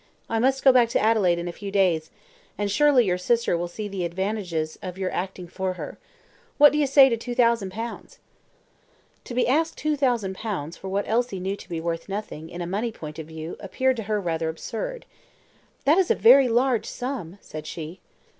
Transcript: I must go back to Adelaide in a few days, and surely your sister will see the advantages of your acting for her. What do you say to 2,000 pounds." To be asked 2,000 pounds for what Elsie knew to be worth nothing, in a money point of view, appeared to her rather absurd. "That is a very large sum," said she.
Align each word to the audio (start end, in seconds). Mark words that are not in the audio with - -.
I 0.27 0.39
must 0.39 0.63
go 0.63 0.71
back 0.71 0.89
to 0.89 0.99
Adelaide 0.99 1.37
in 1.37 1.47
a 1.47 1.51
few 1.51 1.69
days, 1.69 2.09
and 2.57 2.71
surely 2.71 3.05
your 3.05 3.19
sister 3.19 3.55
will 3.55 3.67
see 3.67 3.87
the 3.87 4.03
advantages 4.03 4.79
of 4.81 4.97
your 4.97 5.11
acting 5.11 5.47
for 5.47 5.73
her. 5.73 5.99
What 6.57 6.71
do 6.71 6.79
you 6.79 6.87
say 6.87 7.07
to 7.07 7.15
2,000 7.15 7.69
pounds." 7.71 8.17
To 9.25 9.35
be 9.35 9.47
asked 9.47 9.77
2,000 9.77 10.33
pounds 10.35 10.75
for 10.75 10.87
what 10.87 11.07
Elsie 11.07 11.39
knew 11.39 11.55
to 11.55 11.69
be 11.69 11.79
worth 11.79 12.09
nothing, 12.09 12.49
in 12.49 12.61
a 12.61 12.65
money 12.65 12.91
point 12.91 13.19
of 13.19 13.27
view, 13.27 13.57
appeared 13.59 13.95
to 13.97 14.03
her 14.09 14.19
rather 14.19 14.49
absurd. 14.49 15.05
"That 15.85 15.99
is 15.99 16.09
a 16.09 16.15
very 16.15 16.47
large 16.47 16.87
sum," 16.87 17.37
said 17.39 17.67
she. 17.67 17.99